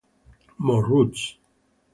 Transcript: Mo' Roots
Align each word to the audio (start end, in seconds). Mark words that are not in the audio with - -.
Mo' 0.57 0.81
Roots 0.81 1.37